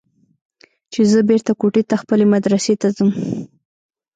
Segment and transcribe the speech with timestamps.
[0.91, 3.09] چې زه بېرته کوټې ته خپلې مدرسې ته ځم.